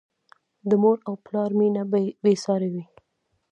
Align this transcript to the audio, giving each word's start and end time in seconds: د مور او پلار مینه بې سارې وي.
د 0.69 0.71
مور 0.81 0.97
او 1.07 1.13
پلار 1.25 1.49
مینه 1.59 1.83
بې 2.23 2.33
سارې 2.43 2.69
وي. 2.73 2.83